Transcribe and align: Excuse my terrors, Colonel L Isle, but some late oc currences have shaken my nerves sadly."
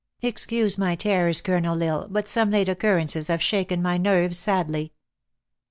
Excuse 0.23 0.79
my 0.79 0.95
terrors, 0.95 1.41
Colonel 1.41 1.79
L 1.83 2.01
Isle, 2.01 2.07
but 2.09 2.27
some 2.27 2.49
late 2.49 2.67
oc 2.69 2.79
currences 2.79 3.27
have 3.27 3.39
shaken 3.39 3.83
my 3.83 3.99
nerves 3.99 4.39
sadly." 4.39 4.93